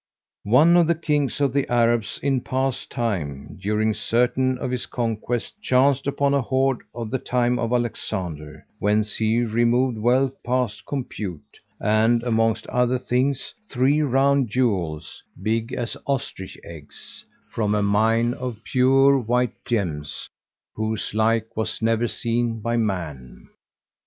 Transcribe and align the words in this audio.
One 0.49 0.77
of 0.77 0.87
the 0.87 0.95
Kings 0.95 1.39
of 1.39 1.53
the 1.53 1.71
Arabs 1.71 2.19
in 2.23 2.41
past 2.41 2.89
time, 2.89 3.59
during 3.61 3.93
certain 3.93 4.57
of 4.57 4.71
his 4.71 4.87
conquests, 4.87 5.53
chanced 5.61 6.07
upon 6.07 6.33
a 6.33 6.41
hoard 6.41 6.79
of 6.95 7.11
the 7.11 7.19
time 7.19 7.59
of 7.59 7.71
Alexander,[FN#152] 7.71 8.63
whence 8.79 9.15
he 9.17 9.41
removed 9.43 9.99
wealth 9.99 10.41
past 10.43 10.87
compute; 10.87 11.59
and, 11.79 12.23
amongst 12.23 12.65
other 12.65 12.97
things, 12.97 13.53
three 13.69 14.01
round 14.01 14.49
jewels, 14.49 15.21
big 15.39 15.71
as 15.71 15.95
ostrich 16.07 16.57
eggs, 16.63 17.23
from 17.51 17.75
a 17.75 17.83
mine 17.83 18.33
of 18.33 18.63
pure 18.63 19.19
white 19.19 19.53
gems 19.65 20.27
whose 20.73 21.13
like 21.13 21.55
was 21.55 21.79
never 21.79 22.07
seen 22.07 22.59
by 22.59 22.75
man. 22.75 23.49